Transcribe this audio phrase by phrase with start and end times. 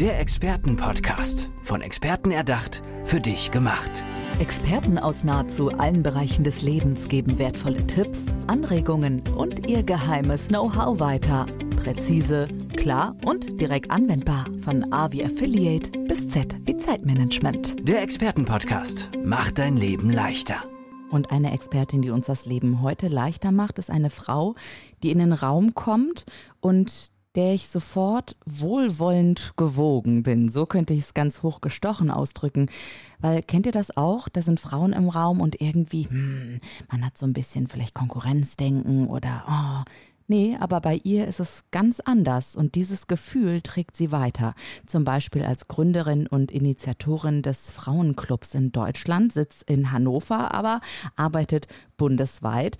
[0.00, 1.50] Der Expertenpodcast.
[1.62, 4.04] Von Experten erdacht, für dich gemacht.
[4.40, 11.00] Experten aus nahezu allen Bereichen des Lebens geben wertvolle Tipps, Anregungen und ihr geheimes Know-how
[11.00, 11.46] weiter.
[11.82, 12.46] Präzise,
[12.76, 14.44] klar und direkt anwendbar.
[14.60, 17.88] Von A wie Affiliate bis Z wie Zeitmanagement.
[17.88, 20.62] Der Expertenpodcast macht dein Leben leichter.
[21.10, 24.56] Und eine Expertin, die uns das Leben heute leichter macht, ist eine Frau,
[25.02, 26.26] die in den Raum kommt
[26.60, 30.48] und der ich sofort wohlwollend gewogen bin.
[30.48, 32.68] So könnte ich es ganz hochgestochen ausdrücken.
[33.20, 34.28] Weil kennt ihr das auch?
[34.28, 36.60] Da sind Frauen im Raum und irgendwie, hm,
[36.90, 39.90] man hat so ein bisschen vielleicht Konkurrenzdenken oder, oh,
[40.28, 44.54] Nee, aber bei ihr ist es ganz anders und dieses Gefühl trägt sie weiter.
[44.84, 50.80] Zum Beispiel als Gründerin und Initiatorin des Frauenclubs in Deutschland, sitzt in Hannover, aber
[51.14, 52.76] arbeitet bundesweit.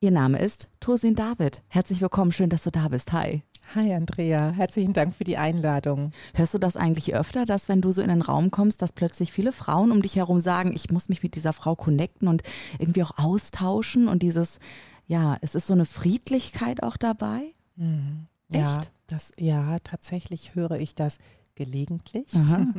[0.00, 1.62] Ihr Name ist Tosin David.
[1.68, 3.12] Herzlich willkommen, schön, dass du da bist.
[3.12, 3.42] Hi.
[3.74, 6.12] Hi Andrea, herzlichen Dank für die Einladung.
[6.34, 9.32] Hörst du das eigentlich öfter, dass wenn du so in den Raum kommst, dass plötzlich
[9.32, 12.42] viele Frauen um dich herum sagen, ich muss mich mit dieser Frau connecten und
[12.78, 14.60] irgendwie auch austauschen und dieses,
[15.08, 17.54] ja, es ist so eine Friedlichkeit auch dabei?
[17.74, 18.26] Mhm.
[18.50, 21.18] Ja, das, ja, tatsächlich höre ich das
[21.56, 22.32] gelegentlich.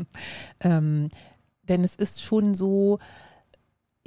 [0.61, 1.09] ähm,
[1.63, 2.99] denn es ist schon so,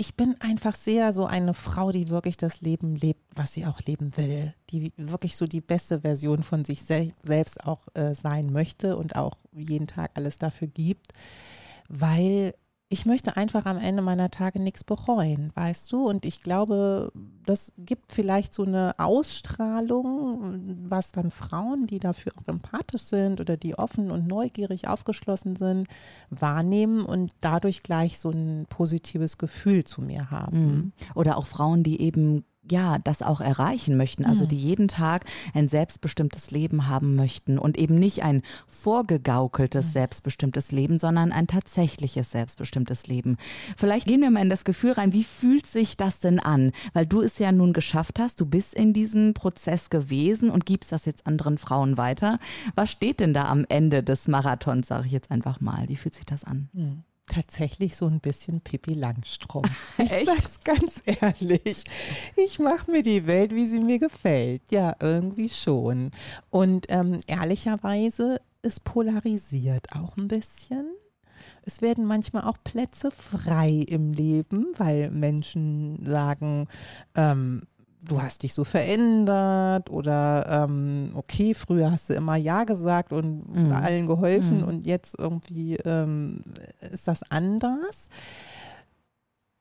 [0.00, 3.80] ich bin einfach sehr so eine Frau, die wirklich das Leben lebt, was sie auch
[3.80, 8.50] leben will, die wirklich so die beste Version von sich sel selbst auch äh, sein
[8.50, 11.12] möchte und auch jeden Tag alles dafür gibt,
[11.90, 12.54] weil
[12.92, 16.08] ich möchte einfach am Ende meiner Tage nichts bereuen, weißt du?
[16.08, 17.12] Und ich glaube,
[17.46, 23.56] das gibt vielleicht so eine Ausstrahlung, was dann Frauen, die dafür auch empathisch sind oder
[23.56, 25.86] die offen und neugierig aufgeschlossen sind,
[26.30, 30.60] wahrnehmen und dadurch gleich so ein positives Gefühl zu mir haben.
[30.60, 30.92] Mhm.
[31.14, 35.68] Oder auch Frauen, die eben ja, das auch erreichen möchten, also die jeden Tag ein
[35.68, 43.06] selbstbestimmtes Leben haben möchten und eben nicht ein vorgegaukeltes selbstbestimmtes Leben, sondern ein tatsächliches selbstbestimmtes
[43.06, 43.38] Leben.
[43.76, 46.72] Vielleicht gehen wir mal in das Gefühl rein, wie fühlt sich das denn an?
[46.92, 50.92] Weil du es ja nun geschafft hast, du bist in diesem Prozess gewesen und gibst
[50.92, 52.38] das jetzt anderen Frauen weiter.
[52.74, 55.88] Was steht denn da am Ende des Marathons, sage ich jetzt einfach mal?
[55.88, 56.68] Wie fühlt sich das an?
[56.72, 59.70] Mhm tatsächlich so ein bisschen Pippi Langstrumpf.
[59.98, 60.26] Ich Echt?
[60.26, 61.84] sag's ganz ehrlich.
[62.36, 64.62] Ich mache mir die Welt, wie sie mir gefällt.
[64.70, 66.10] Ja, irgendwie schon.
[66.50, 70.90] Und ähm, ehrlicherweise, es polarisiert auch ein bisschen.
[71.64, 76.68] Es werden manchmal auch Plätze frei im Leben, weil Menschen sagen,
[77.14, 77.62] ähm,
[78.06, 83.48] du hast dich so verändert oder ähm, okay, früher hast du immer Ja gesagt und
[83.54, 83.72] mhm.
[83.72, 84.64] allen geholfen mhm.
[84.64, 86.44] und jetzt irgendwie ähm,
[86.80, 88.08] ist das anders.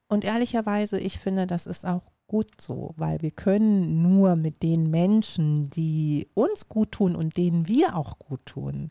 [0.07, 4.89] Und ehrlicherweise, ich finde, das ist auch gut so, weil wir können nur mit den
[4.89, 8.89] Menschen, die uns gut tun und denen wir auch gut tun,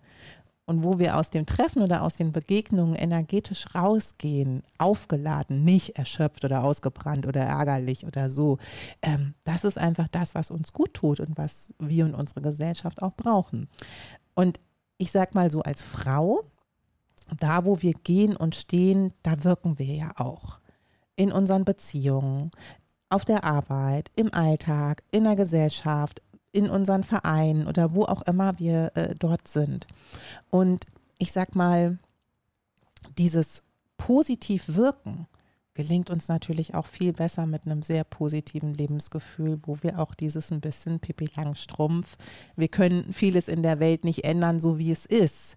[0.68, 6.44] und wo wir aus dem Treffen oder aus den Begegnungen energetisch rausgehen, aufgeladen, nicht erschöpft
[6.44, 8.58] oder ausgebrannt oder ärgerlich oder so,
[9.00, 13.00] ähm, das ist einfach das, was uns gut tut und was wir und unsere Gesellschaft
[13.00, 13.70] auch brauchen.
[14.34, 14.60] Und
[14.98, 16.42] ich sag mal so als Frau,
[17.34, 20.58] da wo wir gehen und stehen, da wirken wir ja auch.
[21.16, 22.50] In unseren Beziehungen,
[23.08, 26.20] auf der Arbeit, im Alltag, in der Gesellschaft,
[26.52, 29.86] in unseren Vereinen oder wo auch immer wir äh, dort sind.
[30.50, 30.84] Und
[31.18, 31.98] ich sag mal,
[33.18, 33.62] dieses
[33.96, 35.26] positiv wirken
[35.74, 40.50] gelingt uns natürlich auch viel besser mit einem sehr positiven Lebensgefühl, wo wir auch dieses
[40.50, 42.16] ein bisschen Pipi Langstrumpf,
[42.56, 45.56] wir können vieles in der Welt nicht ändern, so wie es ist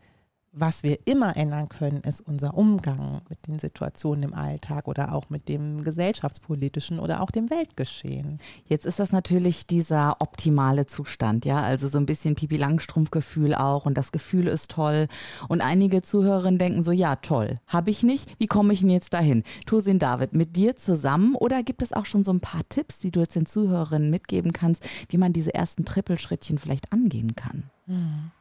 [0.53, 5.29] was wir immer ändern können, ist unser Umgang mit den Situationen im Alltag oder auch
[5.29, 8.39] mit dem gesellschaftspolitischen oder auch dem Weltgeschehen.
[8.67, 13.85] Jetzt ist das natürlich dieser optimale Zustand, ja, also so ein bisschen Pipi Langstrumpf-Gefühl auch
[13.85, 15.07] und das Gefühl ist toll.
[15.47, 19.13] Und einige Zuhörerinnen denken so, ja, toll, habe ich nicht, wie komme ich denn jetzt
[19.13, 19.43] dahin?
[19.65, 23.11] Tosin David, mit dir zusammen oder gibt es auch schon so ein paar Tipps, die
[23.11, 27.63] du jetzt den Zuhörerinnen mitgeben kannst, wie man diese ersten Trippelschrittchen vielleicht angehen kann?
[27.87, 28.31] Hm.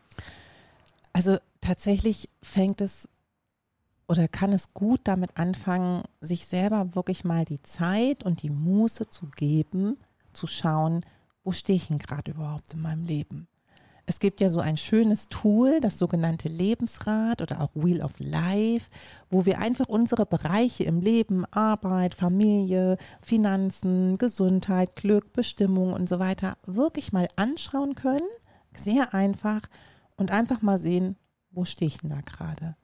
[1.13, 3.09] Also tatsächlich fängt es
[4.09, 9.07] oder kann es gut damit anfangen, sich selber wirklich mal die Zeit und die Muße
[9.07, 9.99] zu geben,
[10.33, 11.05] zu schauen,
[11.45, 13.47] wo stehe ich denn gerade überhaupt in meinem Leben?
[14.07, 18.91] Es gibt ja so ein schönes Tool, das sogenannte Lebensrad oder auch Wheel of Life,
[19.31, 26.19] wo wir einfach unsere Bereiche im Leben, Arbeit, Familie, Finanzen, Gesundheit, Glück, Bestimmung und so
[26.19, 28.27] weiter wirklich mal anschauen können.
[28.75, 29.61] Sehr einfach
[30.17, 31.15] und einfach mal sehen,
[31.51, 32.77] wo stehe ich denn da gerade?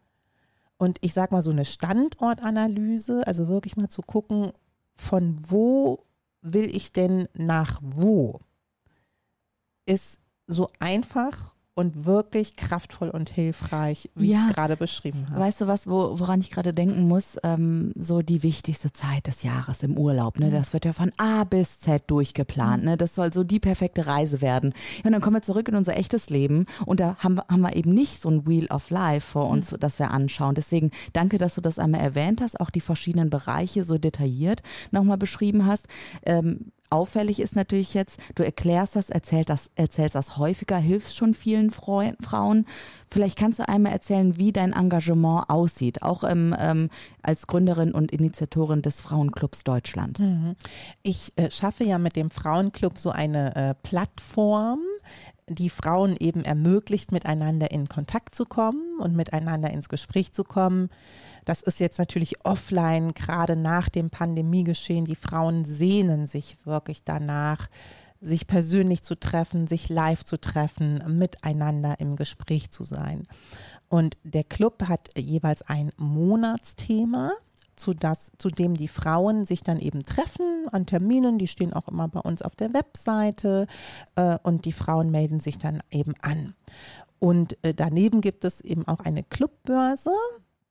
[0.78, 4.52] Und ich sage mal so eine Standortanalyse, also wirklich mal zu gucken,
[4.94, 5.98] von wo
[6.42, 8.38] will ich denn nach wo,
[9.86, 14.38] ist so einfach und wirklich kraftvoll und hilfreich, wie ja.
[14.38, 15.40] ich es gerade beschrieben habe.
[15.40, 17.36] Weißt du was, wo, woran ich gerade denken muss?
[17.42, 20.38] Ähm, so die wichtigste Zeit des Jahres im Urlaub.
[20.38, 20.46] Ne?
[20.46, 20.52] Mhm.
[20.52, 22.82] Das wird ja von A bis Z durchgeplant.
[22.82, 22.88] Mhm.
[22.88, 22.96] Ne?
[22.96, 24.72] Das soll so die perfekte Reise werden.
[25.04, 27.92] und dann kommen wir zurück in unser echtes Leben und da haben, haben wir eben
[27.92, 29.78] nicht so ein Wheel of Life vor uns, mhm.
[29.78, 30.54] das wir anschauen.
[30.54, 34.62] Deswegen danke, dass du das einmal erwähnt hast, auch die verschiedenen Bereiche so detailliert
[34.92, 35.88] nochmal beschrieben hast.
[36.24, 41.34] Ähm, auffällig ist natürlich jetzt, du erklärst das, erzählst das, erzählst das häufiger, hilfst schon
[41.34, 42.64] vielen Freu Frauen.
[43.10, 46.88] Vielleicht kannst du einmal erzählen, wie dein Engagement aussieht, auch im, ähm,
[47.22, 50.18] als Gründerin und Initiatorin des Frauenclubs Deutschland.
[50.18, 50.56] Mhm.
[51.02, 54.80] Ich äh, schaffe ja mit dem Frauenclub so eine äh, Plattform,
[55.48, 60.90] die Frauen eben ermöglicht, miteinander in Kontakt zu kommen und miteinander ins Gespräch zu kommen.
[61.44, 65.04] Das ist jetzt natürlich offline, gerade nach dem Pandemiegeschehen.
[65.04, 67.68] Die Frauen sehnen sich wirklich danach,
[68.20, 73.28] sich persönlich zu treffen, sich live zu treffen, miteinander im Gespräch zu sein.
[73.88, 77.32] Und der Club hat jeweils ein Monatsthema
[77.76, 81.38] zu, das, zu dem die Frauen sich dann eben treffen an Terminen.
[81.38, 83.66] Die stehen auch immer bei uns auf der Webseite
[84.16, 86.54] äh, und die Frauen melden sich dann eben an.
[87.18, 90.10] Und äh, daneben gibt es eben auch eine Clubbörse.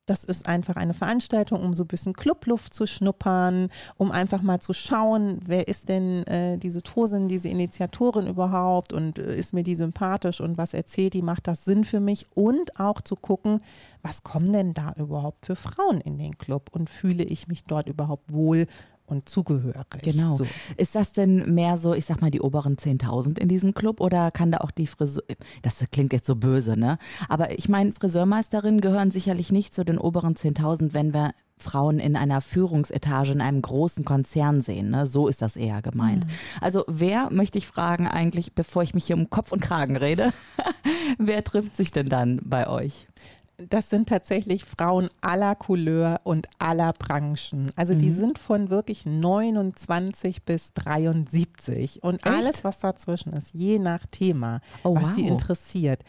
[0.06, 4.60] Das ist einfach eine Veranstaltung, um so ein bisschen Clubluft zu schnuppern, um einfach mal
[4.60, 9.63] zu schauen, wer ist denn äh, diese Tosin, diese Initiatorin überhaupt und äh, ist mir
[9.63, 12.28] die sympathisch und was erzählt die, macht das Sinn für mich?
[12.36, 13.62] Und auch zu gucken,
[14.04, 17.90] was kommen denn da überhaupt für Frauen in den Club und fühle ich mich dort
[17.90, 18.68] überhaupt wohl
[19.06, 19.75] und zugehörig.
[20.02, 20.34] Genau.
[20.34, 20.46] So.
[20.78, 24.31] Ist das denn mehr so, ich sag mal, die oberen 10.000 in diesem Club oder
[24.31, 25.24] kann da auch die Friseur,
[25.62, 26.98] das klingt jetzt so böse, ne?
[27.30, 32.16] Aber ich meine, Friseurmeisterinnen gehören sicherlich nicht zu den oberen 10.000, wenn wir Frauen in
[32.16, 34.90] einer Führungsetage in einem großen Konzern sehen.
[34.90, 35.08] Ne?
[35.08, 36.25] So ist das eher gemeint.
[36.25, 36.31] Mhm.
[36.60, 40.34] Also wer, möchte ich fragen eigentlich, bevor ich mich hier um Kopf und Kragen rede,
[41.18, 43.08] wer trifft sich denn dann bei euch?
[43.57, 47.72] Das sind tatsächlich Frauen aller Couleur und aller Branchen.
[47.75, 48.00] Also mhm.
[48.00, 52.28] die sind von wirklich 29 bis 73 und Echt?
[52.28, 55.13] alles, was dazwischen ist, je nach Thema, oh, was wow.
[55.16, 56.02] sie interessiert.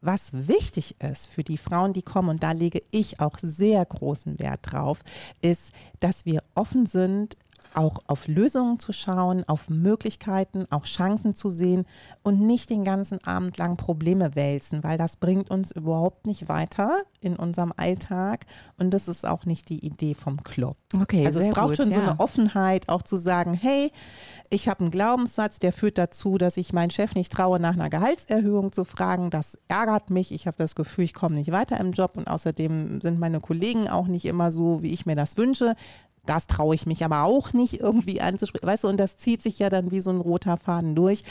[0.00, 4.40] Was wichtig ist für die Frauen, die kommen, und da lege ich auch sehr großen
[4.40, 5.04] Wert drauf,
[5.42, 7.36] ist, dass wir offen sind
[7.74, 11.86] auch auf Lösungen zu schauen, auf Möglichkeiten, auch Chancen zu sehen
[12.22, 17.02] und nicht den ganzen Abend lang Probleme wälzen, weil das bringt uns überhaupt nicht weiter
[17.20, 18.46] in unserem Alltag
[18.78, 20.76] und das ist auch nicht die Idee vom Club.
[21.00, 21.94] Okay, also es braucht gut, schon ja.
[21.94, 23.90] so eine Offenheit, auch zu sagen, hey,
[24.50, 27.88] ich habe einen Glaubenssatz, der führt dazu, dass ich meinen Chef nicht traue, nach einer
[27.88, 29.30] Gehaltserhöhung zu fragen.
[29.30, 30.32] Das ärgert mich.
[30.32, 33.88] Ich habe das Gefühl, ich komme nicht weiter im Job und außerdem sind meine Kollegen
[33.88, 35.74] auch nicht immer so, wie ich mir das wünsche.
[36.24, 38.66] Das traue ich mich aber auch nicht irgendwie anzusprechen.
[38.66, 41.24] Weißt du, und das zieht sich ja dann wie so ein roter Faden durch.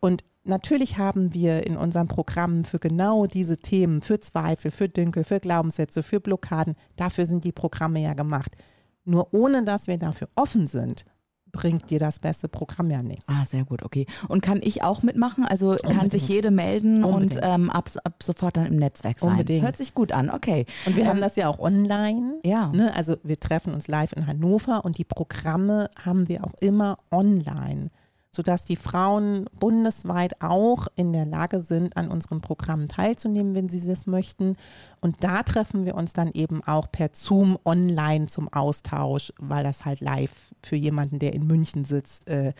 [0.00, 5.24] Und natürlich haben wir in unserem Programm für genau diese Themen, für Zweifel, für Dünkel,
[5.24, 8.56] für Glaubenssätze, für Blockaden, dafür sind die Programme ja gemacht.
[9.04, 11.04] Nur ohne dass wir dafür offen sind,
[11.52, 13.24] bringt dir das beste Programm ja nichts.
[13.28, 14.06] Ah, sehr gut, okay.
[14.28, 15.44] Und kann ich auch mitmachen?
[15.44, 15.98] Also Unbedingt.
[15.98, 17.36] kann sich jede melden Unbedingt.
[17.36, 19.32] und ähm, ab, ab, sofort dann im Netzwerk sein.
[19.32, 19.62] Unbedingt.
[19.62, 20.66] Hört sich gut an, okay.
[20.86, 22.40] Und wir ähm, haben das ja auch online.
[22.44, 22.68] Ja.
[22.68, 22.94] Ne?
[22.96, 27.90] Also wir treffen uns live in Hannover und die Programme haben wir auch immer online
[28.34, 33.86] sodass die Frauen bundesweit auch in der Lage sind, an unseren Programmen teilzunehmen, wenn sie
[33.86, 34.56] das möchten.
[35.00, 39.84] Und da treffen wir uns dann eben auch per Zoom online zum Austausch, weil das
[39.84, 42.54] halt live für jemanden, der in München sitzt, äh,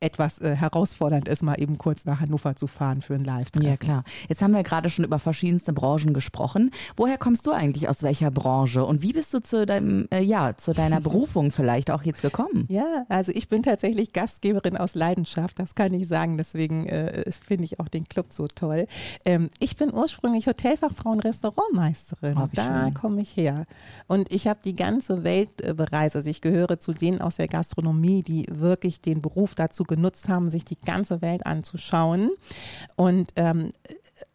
[0.00, 3.68] etwas äh, herausfordernd ist, mal eben kurz nach Hannover zu fahren für ein Live-Treffen.
[3.68, 4.04] Ja, klar.
[4.28, 6.70] Jetzt haben wir gerade schon über verschiedenste Branchen gesprochen.
[6.96, 10.56] Woher kommst du eigentlich aus welcher Branche und wie bist du zu deinem, äh, ja,
[10.56, 12.66] zu deiner Berufung vielleicht auch jetzt gekommen?
[12.68, 16.38] Ja, also ich bin tatsächlich Gastgeberin aus Leidenschaft, das kann ich sagen.
[16.38, 18.86] Deswegen äh, finde ich auch den Club so toll.
[19.24, 22.36] Ähm, ich bin ursprünglich Hotelfachfrau und Restaurantmeisterin.
[22.38, 23.66] Oh, da komme ich her.
[24.06, 26.14] Und ich habe die ganze Welt äh, bereist.
[26.14, 30.50] Also ich gehöre zu denen aus der Gastronomie, die wirklich den Beruf dazu genutzt haben,
[30.50, 32.30] sich die ganze Welt anzuschauen.
[32.96, 33.70] Und ähm,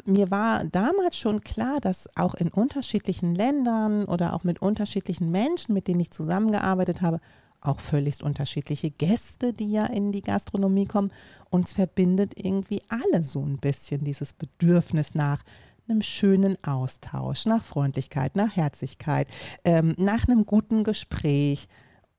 [0.05, 5.73] mir war damals schon klar, dass auch in unterschiedlichen Ländern oder auch mit unterschiedlichen Menschen,
[5.73, 7.19] mit denen ich zusammengearbeitet habe,
[7.61, 11.11] auch völlig unterschiedliche Gäste, die ja in die Gastronomie kommen.
[11.49, 15.43] Uns verbindet irgendwie alle so ein bisschen dieses Bedürfnis nach
[15.87, 19.27] einem schönen Austausch, nach Freundlichkeit, nach Herzlichkeit,
[19.65, 21.67] ähm, nach einem guten Gespräch,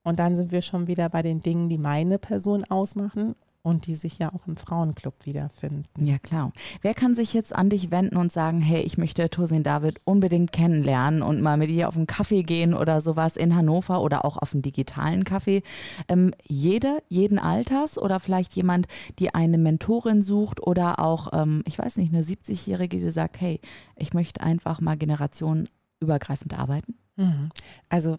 [0.05, 3.35] und dann sind wir schon wieder bei den Dingen, die meine Person ausmachen.
[3.67, 6.05] und die sich ja auch im Frauenclub wiederfinden.
[6.05, 6.53] Ja, klar.
[6.83, 10.53] Wer kann sich jetzt an dich wenden und sagen, hey, ich möchte Tosin David unbedingt
[10.53, 14.37] kennenlernen und mal mit ihr auf einen Kaffee gehen oder sowas in Hannover oder auch
[14.37, 15.63] auf einen digitalen Kaffee?
[16.09, 18.87] Ähm, jede, jeden Alters oder vielleicht jemand,
[19.19, 23.63] die eine Mentorin sucht oder auch, ähm, ich weiß nicht, eine 70-Jährige, die sagt, hey,
[23.97, 26.99] ich möchte einfach mal generationenübergreifend arbeiten?
[27.17, 27.49] Mhm.
[27.89, 28.19] Also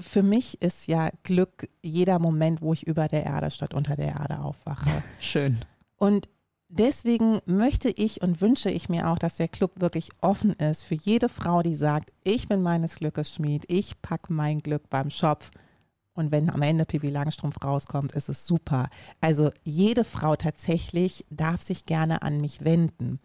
[0.00, 4.08] für mich ist ja Glück jeder Moment, wo ich über der Erde statt unter der
[4.08, 5.02] Erde aufwache.
[5.20, 5.58] Schön.
[5.96, 6.28] Und
[6.68, 10.94] deswegen möchte ich und wünsche ich mir auch, dass der Club wirklich offen ist für
[10.94, 15.50] jede Frau, die sagt, ich bin meines Glückes Schmied, ich packe mein Glück beim Schopf.
[16.14, 18.88] Und wenn am Ende Pippi Langstrumpf rauskommt, ist es super.
[19.20, 23.20] Also jede Frau tatsächlich darf sich gerne an mich wenden.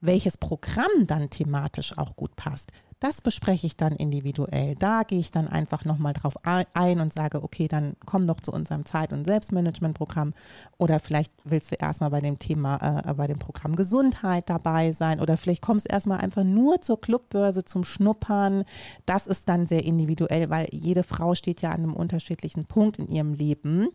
[0.00, 4.74] Welches Programm dann thematisch auch gut passt, das bespreche ich dann individuell.
[4.74, 8.52] Da gehe ich dann einfach nochmal drauf ein und sage, okay, dann komm doch zu
[8.52, 10.34] unserem Zeit- und Selbstmanagementprogramm.
[10.78, 15.20] Oder vielleicht willst du erstmal bei dem Thema, äh, bei dem Programm Gesundheit dabei sein.
[15.20, 18.64] Oder vielleicht kommst du erstmal einfach nur zur Clubbörse zum Schnuppern.
[19.06, 23.08] Das ist dann sehr individuell, weil jede Frau steht ja an einem unterschiedlichen Punkt in
[23.08, 23.90] ihrem Leben.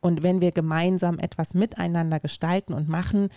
[0.00, 3.28] Und wenn wir gemeinsam etwas miteinander gestalten und machen,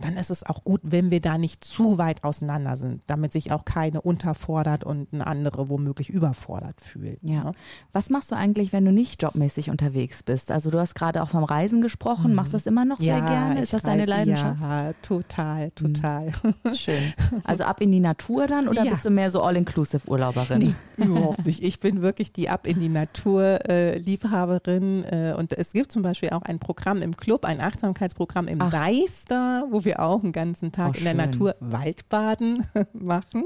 [0.00, 3.52] dann ist es auch gut, wenn wir da nicht zu weit auseinander sind, damit sich
[3.52, 7.18] auch keine unterfordert und eine andere womöglich überfordert fühlt.
[7.22, 7.44] Ja.
[7.44, 7.52] Ne?
[7.92, 10.50] Was machst du eigentlich, wenn du nicht jobmäßig unterwegs bist?
[10.50, 12.30] Also du hast gerade auch vom Reisen gesprochen.
[12.30, 12.36] Mhm.
[12.36, 13.60] Machst du das immer noch ja, sehr gerne?
[13.60, 14.60] Ist das deine Leidenschaft?
[14.60, 15.74] Ja, total, mhm.
[15.74, 16.32] total.
[16.42, 16.54] Mhm.
[16.74, 17.02] Schön.
[17.44, 18.92] Also ab in die Natur dann oder ja.
[18.92, 20.58] bist du mehr so All-Inclusive-Urlauberin?
[20.58, 21.64] Nee, überhaupt nicht.
[21.64, 25.04] Ich bin wirklich die ab in die Natur-Liebhaberin.
[25.04, 28.70] Äh, und es gibt zum Beispiel auch ein Programm im Club, ein Achtsamkeitsprogramm im Ach.
[28.70, 33.44] Deister, wo wir wir auch einen ganzen Tag oh, in der Natur Waldbaden machen.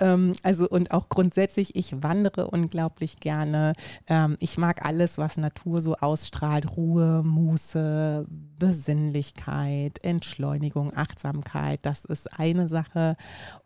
[0.00, 3.72] Ähm, also und auch grundsätzlich, ich wandere unglaublich gerne.
[4.06, 6.76] Ähm, ich mag alles, was Natur so ausstrahlt.
[6.76, 11.80] Ruhe, Muße, Besinnlichkeit, Entschleunigung, Achtsamkeit.
[11.82, 13.16] Das ist eine Sache.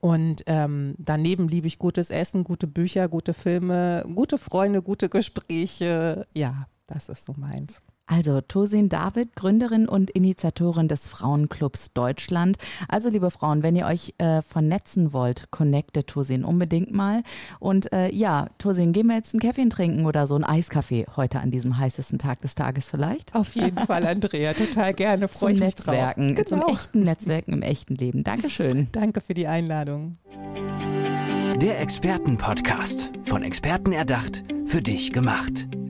[0.01, 6.25] Und ähm, daneben liebe ich gutes Essen, gute Bücher, gute Filme, gute Freunde, gute Gespräche.
[6.35, 7.83] Ja, das ist so meins.
[8.07, 12.57] Also Tosin David, Gründerin und Initiatorin des Frauenclubs Deutschland.
[12.89, 17.23] Also liebe Frauen, wenn ihr euch äh, vernetzen wollt, connecte Tosin unbedingt mal.
[17.59, 21.41] Und äh, ja, Tosin, gehen wir jetzt einen Kaffee trinken oder so einen Eiskaffee heute
[21.41, 23.35] an diesem heißesten Tag des Tages vielleicht?
[23.35, 25.29] Auf jeden Fall, Andrea, total gerne.
[25.29, 26.45] Freue ich mich Netzwerken, drauf.
[26.45, 26.61] Genau.
[26.67, 28.23] Zum echten Netzwerken im echten Leben.
[28.23, 28.89] Dankeschön.
[28.93, 30.17] Danke für die Einladung.
[31.57, 35.67] Der Expertenpodcast, von Experten erdacht, für dich gemacht.